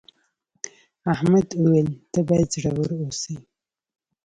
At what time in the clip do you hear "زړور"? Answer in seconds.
2.63-2.89